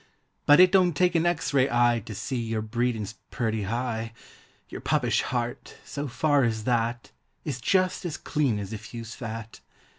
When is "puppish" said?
4.81-5.21